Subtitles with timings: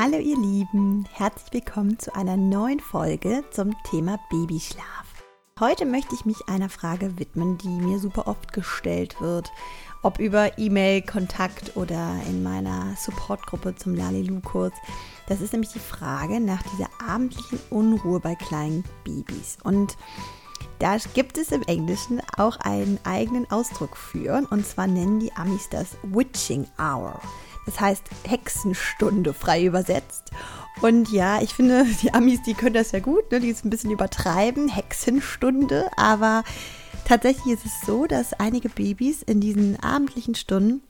[0.00, 4.84] Hallo ihr Lieben, herzlich willkommen zu einer neuen Folge zum Thema Babyschlaf.
[5.58, 9.50] Heute möchte ich mich einer Frage widmen, die mir super oft gestellt wird,
[10.04, 14.72] ob über E-Mail, Kontakt oder in meiner Supportgruppe zum Lalilu-Kurs.
[15.26, 19.58] Das ist nämlich die Frage nach dieser abendlichen Unruhe bei kleinen Babys.
[19.64, 19.96] Und
[20.78, 25.68] da gibt es im Englischen auch einen eigenen Ausdruck für, und zwar nennen die Amis
[25.68, 27.20] das Witching Hour.
[27.68, 30.30] Das heißt Hexenstunde frei übersetzt.
[30.80, 33.40] Und ja, ich finde, die Amis, die können das ja gut, ne?
[33.40, 36.44] die ist ein bisschen übertreiben, Hexenstunde, aber
[37.04, 40.80] tatsächlich ist es so, dass einige Babys in diesen abendlichen Stunden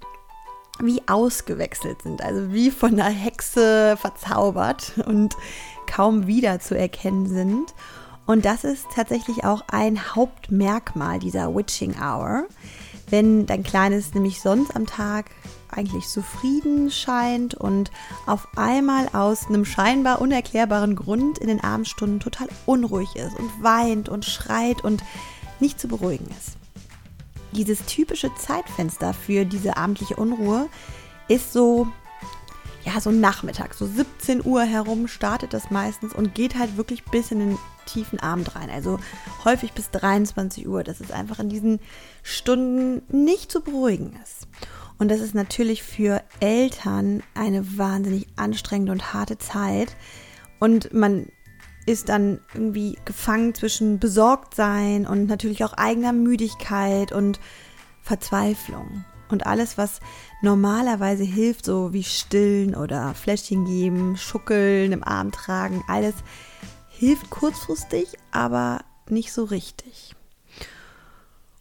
[0.81, 5.35] wie ausgewechselt sind, also wie von einer Hexe verzaubert und
[5.89, 7.75] kaum wieder zu erkennen sind.
[8.25, 12.45] Und das ist tatsächlich auch ein Hauptmerkmal dieser Witching Hour.
[13.11, 15.31] Wenn dein Kleines nämlich sonst am Tag
[15.71, 17.91] eigentlich zufrieden scheint und
[18.27, 24.09] auf einmal aus einem scheinbar unerklärbaren Grund in den Abendstunden total unruhig ist und weint
[24.09, 25.03] und schreit und
[25.61, 26.57] nicht zu beruhigen ist.
[27.53, 30.69] Dieses typische Zeitfenster für diese abendliche Unruhe
[31.29, 31.89] ist so
[32.89, 37.31] ja, so Nachmittag, so 17 Uhr herum startet das meistens und geht halt wirklich bis
[37.31, 38.71] in den tiefen Abend rein.
[38.71, 38.99] Also
[39.45, 41.81] häufig bis 23 Uhr, dass es einfach in diesen
[42.23, 44.49] Stunden nicht zu beruhigen ist.
[44.99, 49.95] Und das ist natürlich für Eltern eine wahnsinnig anstrengende und harte Zeit.
[50.59, 51.27] Und man
[51.85, 57.39] ist dann irgendwie gefangen zwischen Besorgtsein und natürlich auch eigener Müdigkeit und
[58.03, 59.05] Verzweiflung.
[59.31, 60.01] Und alles, was
[60.43, 66.15] normalerweise hilft, so wie stillen oder Fläschchen geben, schuckeln, im Arm tragen, alles
[66.89, 70.15] hilft kurzfristig, aber nicht so richtig.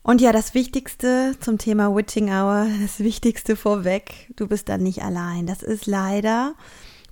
[0.08, 5.04] Und ja, das Wichtigste zum Thema Witching Hour, das Wichtigste vorweg, du bist dann nicht
[5.04, 5.46] allein.
[5.46, 6.56] Das ist leider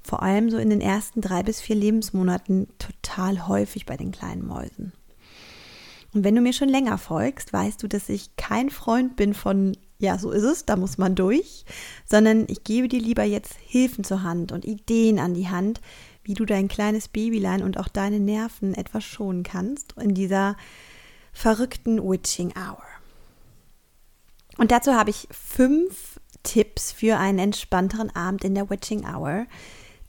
[0.02, 4.48] vor allem so in den ersten drei bis vier Lebensmonaten total häufig bei den kleinen
[4.48, 4.94] Mäusen.
[6.14, 9.76] Und wenn du mir schon länger folgst, weißt du, dass ich kein Freund bin von
[9.98, 11.66] ja, so ist es, da muss man durch,
[12.06, 15.82] sondern ich gebe dir lieber jetzt Hilfen zur Hand und Ideen an die Hand,
[16.24, 20.58] wie du dein kleines Babylein und auch deine Nerven etwas schonen kannst in dieser
[21.32, 22.84] verrückten Witching Hour.
[24.58, 29.46] Und dazu habe ich fünf Tipps für einen entspannteren Abend in der Witching Hour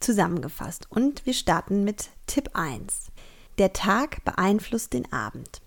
[0.00, 0.86] zusammengefasst.
[0.90, 3.06] Und wir starten mit Tipp 1.
[3.58, 5.60] Der Tag beeinflusst den Abend.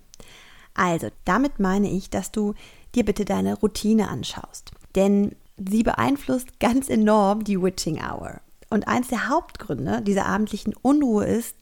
[0.73, 2.53] Also, damit meine ich, dass du
[2.95, 4.71] dir bitte deine Routine anschaust.
[4.95, 8.41] Denn sie beeinflusst ganz enorm die Witching Hour.
[8.69, 11.55] Und eins der Hauptgründe dieser abendlichen Unruhe ist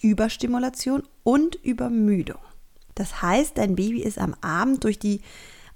[0.00, 2.38] Überstimulation und Übermüdung.
[2.94, 5.20] Das heißt, dein Baby ist am Abend durch die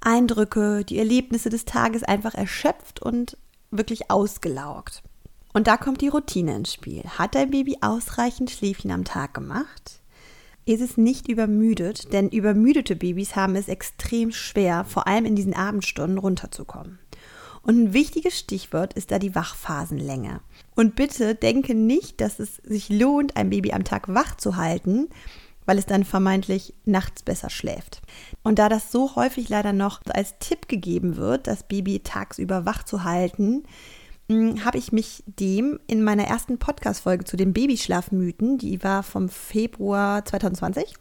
[0.00, 3.36] Eindrücke, die Erlebnisse des Tages einfach erschöpft und
[3.70, 5.02] wirklich ausgelaugt.
[5.52, 7.02] Und da kommt die Routine ins Spiel.
[7.04, 10.00] Hat dein Baby ausreichend Schläfchen am Tag gemacht?
[10.66, 15.54] Ist es nicht übermüdet, denn übermüdete Babys haben es extrem schwer, vor allem in diesen
[15.54, 16.98] Abendstunden runterzukommen.
[17.62, 20.40] Und ein wichtiges Stichwort ist da die Wachphasenlänge.
[20.74, 25.08] Und bitte denke nicht, dass es sich lohnt, ein Baby am Tag wach zu halten,
[25.64, 28.02] weil es dann vermeintlich nachts besser schläft.
[28.42, 32.84] Und da das so häufig leider noch als Tipp gegeben wird, das Baby tagsüber wach
[32.84, 33.64] zu halten,
[34.28, 40.24] habe ich mich dem in meiner ersten Podcast-Folge zu den Babyschlafmythen, die war vom Februar
[40.24, 40.94] 2020,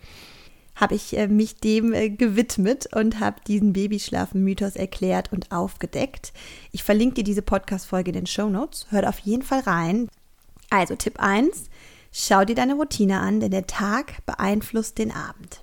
[0.75, 6.33] habe ich äh, mich dem äh, gewidmet und habe diesen Babyschlafen-Mythos erklärt und aufgedeckt.
[6.71, 8.87] Ich verlinke dir diese Podcast-Folge in den Show Notes.
[8.89, 10.09] Hört auf jeden Fall rein.
[10.69, 11.69] Also Tipp 1,
[12.11, 15.61] schau dir deine Routine an, denn der Tag beeinflusst den Abend.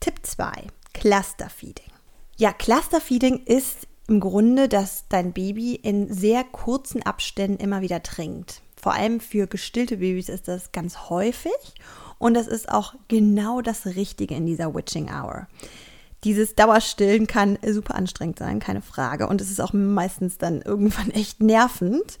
[0.00, 0.50] Tipp 2,
[0.94, 1.90] Clusterfeeding.
[2.38, 8.60] Ja, Clusterfeeding ist im Grunde, dass dein Baby in sehr kurzen Abständen immer wieder trinkt.
[8.76, 11.52] Vor allem für gestillte Babys ist das ganz häufig
[12.18, 15.48] und das ist auch genau das Richtige in dieser Witching Hour.
[16.24, 19.26] Dieses Dauerstillen kann super anstrengend sein, keine Frage.
[19.28, 22.18] Und es ist auch meistens dann irgendwann echt nervend.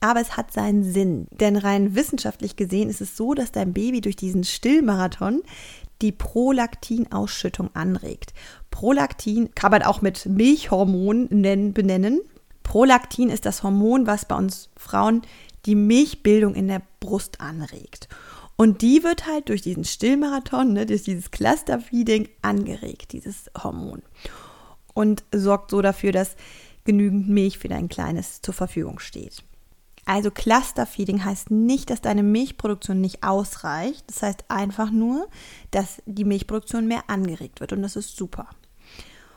[0.00, 1.28] Aber es hat seinen Sinn.
[1.30, 5.42] Denn rein wissenschaftlich gesehen ist es so, dass dein Baby durch diesen Stillmarathon
[6.02, 8.32] die Prolaktinausschüttung anregt.
[8.70, 12.20] Prolaktin kann man auch mit Milchhormon nennen, benennen.
[12.62, 15.22] Prolaktin ist das Hormon, was bei uns Frauen
[15.66, 18.08] die Milchbildung in der Brust anregt.
[18.56, 24.02] Und die wird halt durch diesen Stillmarathon, ne, durch dieses Clusterfeeding angeregt, dieses Hormon.
[24.94, 26.34] Und sorgt so dafür, dass
[26.84, 29.44] genügend Milch für dein Kleines zur Verfügung steht.
[30.08, 34.04] Also Clusterfeeding heißt nicht, dass deine Milchproduktion nicht ausreicht.
[34.06, 35.28] Das heißt einfach nur,
[35.70, 38.48] dass die Milchproduktion mehr angeregt wird und das ist super.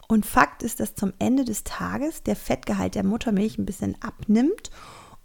[0.08, 4.72] Und Fakt ist, dass zum Ende des Tages der Fettgehalt der Muttermilch ein bisschen abnimmt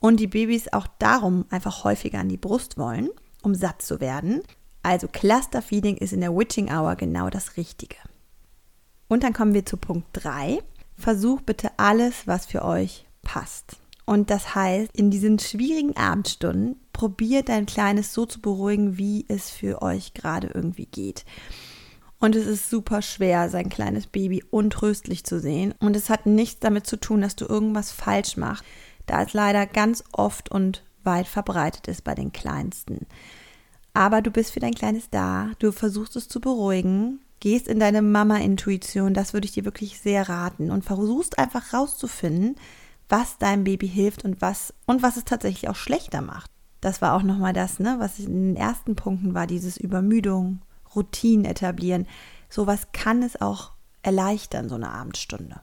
[0.01, 3.09] und die Babys auch darum einfach häufiger an die Brust wollen,
[3.43, 4.43] um satt zu werden.
[4.83, 7.99] Also Clusterfeeding ist in der Witching Hour genau das Richtige.
[9.07, 10.59] Und dann kommen wir zu Punkt 3.
[10.99, 13.77] Versuch bitte alles, was für euch passt.
[14.07, 19.51] Und das heißt, in diesen schwierigen Abendstunden probiert dein Kleines so zu beruhigen, wie es
[19.51, 21.25] für euch gerade irgendwie geht.
[22.19, 25.75] Und es ist super schwer, sein kleines Baby untröstlich zu sehen.
[25.81, 28.65] Und es hat nichts damit zu tun, dass du irgendwas falsch machst,
[29.07, 33.07] da es leider ganz oft und weit verbreitet ist bei den Kleinsten.
[33.93, 38.03] Aber du bist für dein Kleines da, du versuchst es zu beruhigen, gehst in deine
[38.03, 42.57] Mama-Intuition, das würde ich dir wirklich sehr raten und versuchst einfach rauszufinden,
[43.09, 46.51] was deinem Baby hilft und was und was es tatsächlich auch schlechter macht.
[46.81, 50.61] Das war auch nochmal das, ne, was in den ersten Punkten war, dieses Übermüdung,
[50.95, 52.07] Routinen etablieren.
[52.49, 53.73] Sowas kann es auch
[54.03, 55.61] erleichtern, so eine Abendstunde.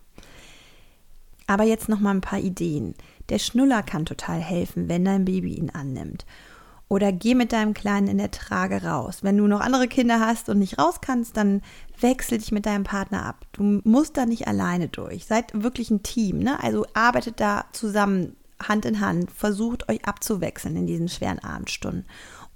[1.48, 2.96] Aber jetzt noch mal ein paar Ideen.
[3.30, 6.26] Der Schnuller kann total helfen, wenn dein Baby ihn annimmt.
[6.90, 9.20] Oder geh mit deinem Kleinen in der Trage raus.
[9.24, 11.62] Wenn du noch andere Kinder hast und nicht raus kannst, dann
[12.00, 13.46] wechsel dich mit deinem Partner ab.
[13.54, 15.26] Du musst da nicht alleine durch.
[15.26, 16.40] Seid wirklich ein Team.
[16.40, 16.62] Ne?
[16.62, 19.32] Also arbeitet da zusammen, Hand in Hand.
[19.32, 22.06] Versucht euch abzuwechseln in diesen schweren Abendstunden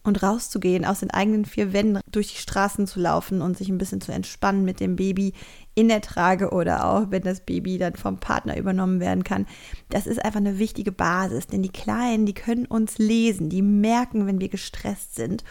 [0.03, 3.77] und rauszugehen, aus den eigenen vier Wänden durch die Straßen zu laufen und sich ein
[3.77, 5.33] bisschen zu entspannen mit dem Baby
[5.77, 9.45] in der Trage oder auch, wenn das Baby dann vom Partner übernommen werden kann.
[9.89, 14.25] Das ist einfach eine wichtige Basis, denn die Kleinen, die können uns lesen, die merken,
[14.25, 15.44] wenn wir gestresst sind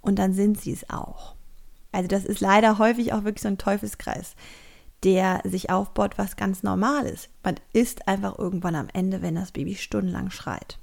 [0.00, 1.34] und dann sind sie es auch.
[1.92, 4.36] Also das ist leider häufig auch wirklich so ein Teufelskreis,
[5.02, 7.28] der sich aufbaut, was ganz normal ist.
[7.42, 10.78] Man ist einfach irgendwann am Ende, wenn das Baby stundenlang schreit.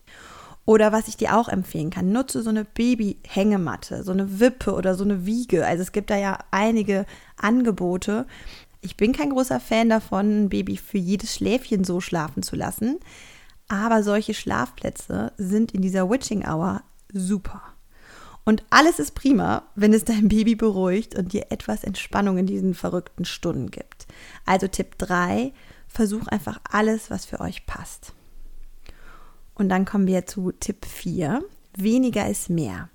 [0.66, 4.94] Oder was ich dir auch empfehlen kann, nutze so eine Baby-Hängematte, so eine Wippe oder
[4.94, 5.66] so eine Wiege.
[5.66, 8.28] Also es gibt da ja einige Angebote.
[8.82, 13.00] Ich bin kein großer Fan davon, ein Baby für jedes Schläfchen so schlafen zu lassen.
[13.68, 16.84] Aber solche Schlafplätze sind in dieser Witching Hour
[17.14, 17.62] super.
[18.44, 22.74] Und alles ist prima, wenn es dein Baby beruhigt und dir etwas Entspannung in diesen
[22.74, 24.08] verrückten Stunden gibt.
[24.46, 25.54] Also Tipp 3,
[25.88, 28.14] versuch einfach alles, was für euch passt.
[29.54, 31.44] Und dann kommen wir zu Tipp 4.
[31.78, 32.90] Weniger ist mehr.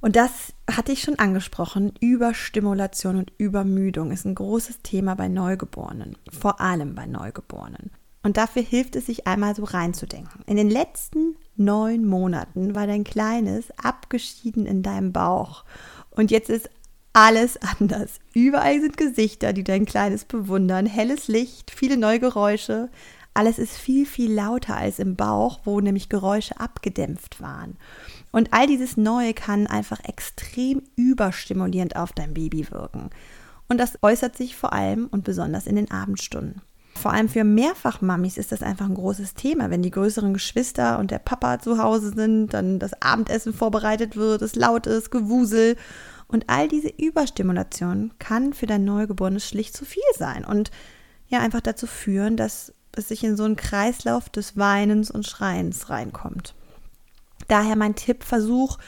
[0.00, 1.92] Und das hatte ich schon angesprochen.
[2.00, 6.16] Überstimulation und Übermüdung ist ein großes Thema bei Neugeborenen.
[6.30, 7.90] Vor allem bei Neugeborenen.
[8.22, 10.42] Und dafür hilft es sich einmal so reinzudenken.
[10.46, 15.64] In den letzten neun Monaten war dein Kleines abgeschieden in deinem Bauch.
[16.10, 16.68] Und jetzt ist
[17.12, 18.18] alles anders.
[18.34, 22.90] Überall sind Gesichter, die dein Kleines bewundern, helles Licht, viele neue Geräusche,
[23.32, 27.76] alles ist viel, viel lauter als im Bauch, wo nämlich Geräusche abgedämpft waren.
[28.32, 33.10] Und all dieses Neue kann einfach extrem überstimulierend auf dein Baby wirken.
[33.68, 36.62] Und das äußert sich vor allem und besonders in den Abendstunden.
[36.94, 41.10] Vor allem für Mehrfachmamis ist das einfach ein großes Thema, wenn die größeren Geschwister und
[41.10, 45.76] der Papa zu Hause sind, dann das Abendessen vorbereitet wird, es laut ist, Gewusel.
[46.26, 50.70] Und all diese Überstimulation kann für dein Neugeborenes schlicht zu viel sein und
[51.28, 55.90] ja einfach dazu führen, dass es sich in so einen Kreislauf des Weinens und Schreiens
[55.90, 56.54] reinkommt.
[57.50, 58.78] Daher mein Tipp, versuch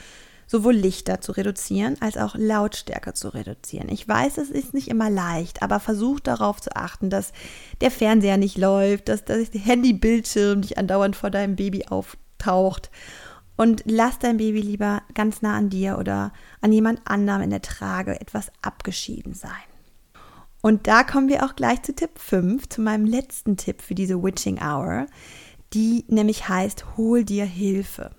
[0.46, 3.88] sowohl Lichter zu reduzieren als auch Lautstärke zu reduzieren.
[3.88, 7.32] Ich weiß, es ist nicht immer leicht, aber versuch darauf zu achten, dass
[7.80, 12.90] der Fernseher nicht läuft, dass das Handybildschirm nicht andauernd vor deinem Baby auftaucht.
[13.56, 17.62] Und lass dein Baby lieber ganz nah an dir oder an jemand anderem in der
[17.62, 19.50] Trage etwas abgeschieden sein.
[20.60, 24.22] Und da kommen wir auch gleich zu Tipp 5, zu meinem letzten Tipp für diese
[24.22, 25.06] Witching Hour,
[25.72, 28.10] die nämlich heißt, hol dir Hilfe.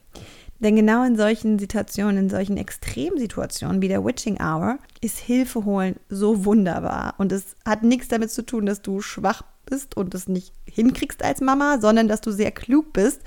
[0.60, 5.96] Denn genau in solchen Situationen, in solchen Extremsituationen wie der Witching Hour, ist Hilfe holen
[6.10, 7.16] so wunderbar.
[7.18, 11.24] Und es hat nichts damit zu tun, dass du schwach bist und es nicht hinkriegst
[11.24, 13.22] als Mama, sondern dass du sehr klug bist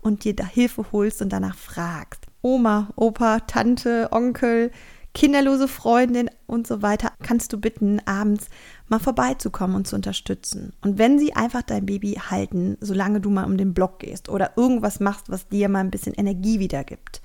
[0.00, 2.26] und dir da Hilfe holst und danach fragst.
[2.42, 4.70] Oma, Opa, Tante, Onkel,
[5.14, 8.46] kinderlose Freundin und so weiter, kannst du bitten, abends
[8.92, 10.74] mal vorbeizukommen und zu unterstützen.
[10.82, 14.52] Und wenn sie einfach dein Baby halten, solange du mal um den Block gehst oder
[14.56, 17.22] irgendwas machst, was dir mal ein bisschen Energie wiedergibt.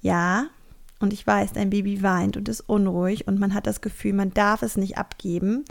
[0.00, 0.46] Ja,
[1.00, 4.32] und ich weiß, dein Baby weint und ist unruhig und man hat das Gefühl, man
[4.32, 5.64] darf es nicht abgeben.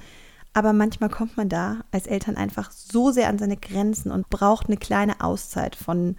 [0.54, 4.68] Aber manchmal kommt man da als Eltern einfach so sehr an seine Grenzen und braucht
[4.68, 6.16] eine kleine Auszeit von,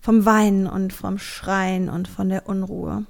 [0.00, 3.06] vom Weinen und vom Schreien und von der Unruhe.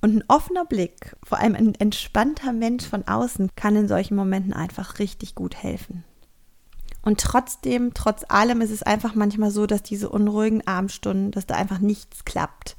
[0.00, 4.52] Und ein offener Blick, vor allem ein entspannter Mensch von außen, kann in solchen Momenten
[4.52, 6.04] einfach richtig gut helfen.
[7.02, 11.54] Und trotzdem, trotz allem ist es einfach manchmal so, dass diese unruhigen Abendstunden, dass da
[11.54, 12.76] einfach nichts klappt.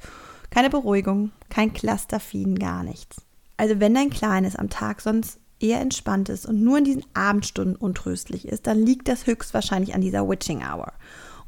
[0.50, 3.22] Keine Beruhigung, kein Clusterfien, gar nichts.
[3.56, 7.76] Also wenn dein Kleines am Tag sonst eher entspannt ist und nur in diesen Abendstunden
[7.76, 10.92] untröstlich ist, dann liegt das höchstwahrscheinlich an dieser Witching Hour.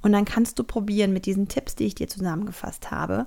[0.02, 3.26] Und dann kannst du probieren, mit diesen Tipps, die ich dir zusammengefasst habe,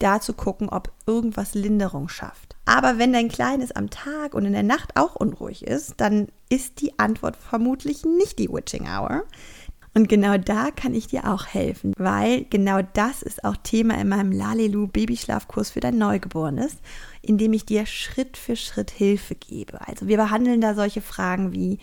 [0.00, 2.56] da zu gucken, ob irgendwas Linderung schafft.
[2.64, 6.80] Aber wenn dein Kleines am Tag und in der Nacht auch unruhig ist, dann ist
[6.80, 9.24] die Antwort vermutlich nicht die Witching Hour.
[9.92, 14.08] Und genau da kann ich dir auch helfen, weil genau das ist auch Thema in
[14.08, 16.76] meinem Lalelu Babyschlafkurs für dein Neugeborenes,
[17.22, 19.86] in dem ich dir Schritt für Schritt Hilfe gebe.
[19.88, 21.78] Also wir behandeln da solche Fragen wie,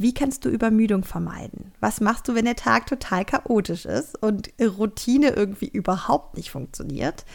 [0.00, 1.72] wie kannst du Übermüdung vermeiden?
[1.80, 7.26] Was machst du, wenn der Tag total chaotisch ist und Routine irgendwie überhaupt nicht funktioniert?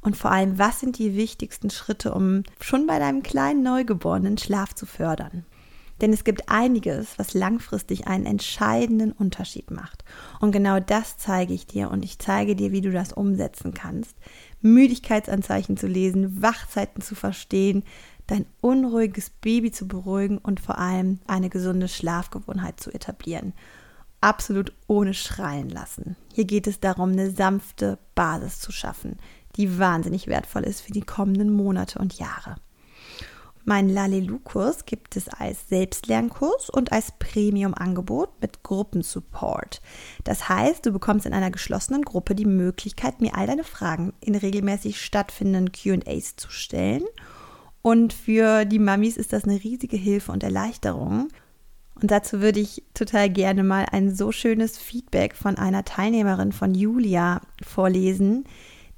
[0.00, 4.74] Und vor allem, was sind die wichtigsten Schritte, um schon bei deinem kleinen Neugeborenen Schlaf
[4.74, 5.44] zu fördern?
[6.00, 10.04] Denn es gibt einiges, was langfristig einen entscheidenden Unterschied macht.
[10.40, 14.16] Und genau das zeige ich dir und ich zeige dir, wie du das umsetzen kannst.
[14.62, 17.84] Müdigkeitsanzeichen zu lesen, Wachzeiten zu verstehen,
[18.30, 23.52] dein unruhiges Baby zu beruhigen und vor allem eine gesunde Schlafgewohnheit zu etablieren.
[24.20, 26.16] Absolut ohne schreien lassen.
[26.32, 29.18] Hier geht es darum, eine sanfte Basis zu schaffen,
[29.56, 32.56] die wahnsinnig wertvoll ist für die kommenden Monate und Jahre.
[33.64, 39.82] Mein Lalelu-Kurs gibt es als Selbstlernkurs und als Premium-Angebot mit Gruppensupport.
[40.24, 44.34] Das heißt, du bekommst in einer geschlossenen Gruppe die Möglichkeit, mir all deine Fragen in
[44.34, 47.04] regelmäßig stattfindenden QAs zu stellen.
[47.82, 51.28] Und für die Mamis ist das eine riesige Hilfe und Erleichterung.
[51.94, 56.74] Und dazu würde ich total gerne mal ein so schönes Feedback von einer Teilnehmerin von
[56.74, 58.44] Julia vorlesen,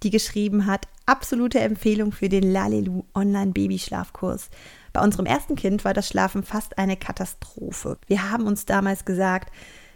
[0.02, 4.50] die geschrieben hat, absolute Empfehlung für den Lalelu Online Babyschlafkurs.
[4.92, 7.98] Bei unserem ersten Kind war das Schlafen fast eine Katastrophe.
[8.06, 9.52] Wir haben uns damals gesagt,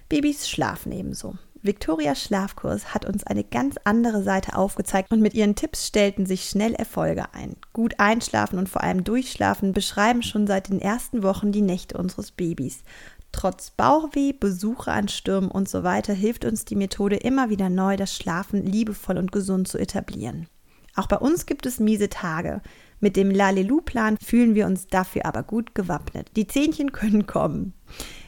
[0.09, 1.35] Babys schlafen ebenso.
[1.63, 6.45] Victorias Schlafkurs hat uns eine ganz andere Seite aufgezeigt und mit ihren Tipps stellten sich
[6.45, 7.57] schnell Erfolge ein.
[7.73, 12.31] Gut einschlafen und vor allem durchschlafen beschreiben schon seit den ersten Wochen die Nächte unseres
[12.31, 12.83] Babys.
[13.33, 17.97] Trotz Bauchweh, Besuche an Stürmen und so weiter hilft uns die Methode immer wieder neu,
[17.97, 20.47] das Schlafen liebevoll und gesund zu etablieren.
[20.95, 22.63] Auch bei uns gibt es miese Tage.
[23.01, 26.31] Mit dem Lalelu-Plan fühlen wir uns dafür aber gut gewappnet.
[26.37, 27.75] Die Zähnchen können kommen.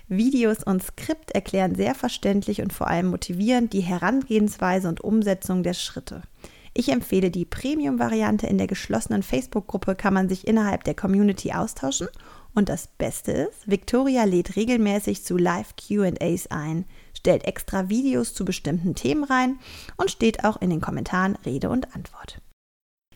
[0.09, 5.75] Videos und Skript erklären sehr verständlich und vor allem motivierend die Herangehensweise und Umsetzung der
[5.75, 6.23] Schritte.
[6.73, 8.47] Ich empfehle die Premium-Variante.
[8.47, 12.09] In der geschlossenen Facebook-Gruppe kann man sich innerhalb der Community austauschen.
[12.55, 16.85] Und das Beste ist, Victoria lädt regelmäßig zu Live-QAs ein,
[17.17, 19.59] stellt extra Videos zu bestimmten Themen rein
[19.97, 22.41] und steht auch in den Kommentaren Rede und Antwort.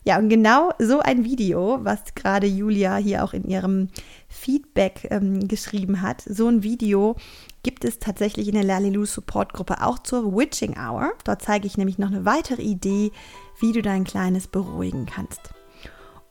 [0.04, 3.88] Ja, und genau so ein Video, was gerade Julia hier auch in ihrem
[4.28, 7.14] Feedback ähm, geschrieben hat, so ein Video
[7.62, 11.12] gibt es tatsächlich in der Lalilu Support Gruppe auch zur Witching Hour.
[11.25, 13.12] Dort zeige ich nämlich noch eine weitere Idee,
[13.61, 15.50] wie du dein Kleines beruhigen kannst.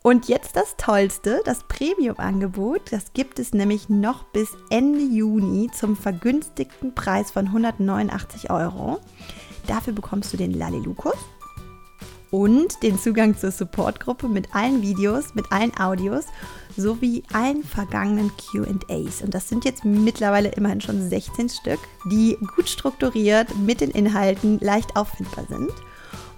[0.03, 2.91] Und jetzt das Tollste, das Premium-Angebot.
[2.91, 8.99] Das gibt es nämlich noch bis Ende Juni zum vergünstigten Preis von 189 Euro.
[9.67, 11.19] Dafür bekommst du den Lalilu-Kurs
[12.31, 16.25] und den Zugang zur Supportgruppe mit allen Videos, mit allen Audios
[16.75, 19.21] sowie allen vergangenen QAs.
[19.21, 24.59] Und das sind jetzt mittlerweile immerhin schon 16 Stück, die gut strukturiert mit den Inhalten
[24.59, 25.71] leicht auffindbar sind.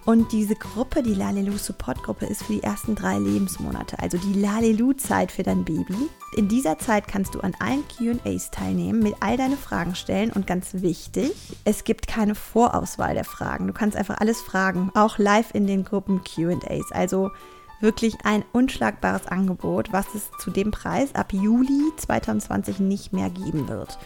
[0.05, 4.33] Und diese Gruppe, die Lalelu Support Gruppe, ist für die ersten drei Lebensmonate, also die
[4.33, 6.09] Lalelu Zeit für dein Baby.
[6.35, 10.45] In dieser Zeit kannst du an allen QAs teilnehmen, mit all deine Fragen stellen und
[10.45, 11.31] ganz wichtig,
[11.63, 13.67] es gibt keine Vorauswahl der Fragen.
[13.67, 16.91] Du kannst einfach alles fragen, auch live in den Gruppen QAs.
[16.91, 17.31] Also
[17.79, 23.69] wirklich ein unschlagbares Angebot, was es zu dem Preis ab Juli 2020 nicht mehr geben
[23.69, 23.97] wird.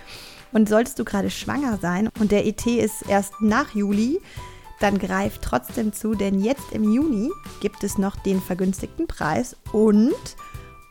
[0.52, 4.22] Und solltest du gerade schwanger sein und der ET ist erst nach Juli,
[4.80, 7.32] dann greif trotzdem zu, denn jetzt im Juni
[7.62, 10.14] gibt es noch den vergünstigten Preis und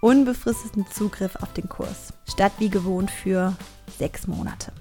[0.01, 3.55] unbefristeten Zugriff auf den Kurs, statt wie gewohnt für
[3.99, 4.73] sechs Monate.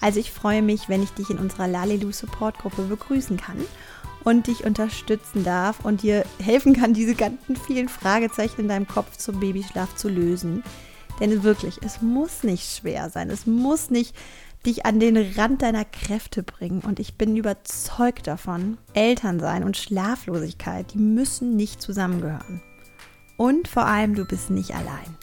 [0.00, 3.56] Also ich freue mich, wenn ich dich in unserer Lalilu Support Gruppe begrüßen kann
[4.24, 9.16] und dich unterstützen darf und dir helfen kann, diese ganzen vielen Fragezeichen in deinem Kopf
[9.16, 10.62] zum Babyschlaf zu lösen.
[11.20, 13.30] Denn wirklich, es muss nicht schwer sein.
[13.30, 14.14] Es muss nicht
[14.66, 16.80] dich an den Rand deiner Kräfte bringen.
[16.80, 22.60] Und ich bin überzeugt davon, Elternsein und Schlaflosigkeit, die müssen nicht zusammengehören.
[23.36, 25.16] Und vor allem, du bist nicht allein.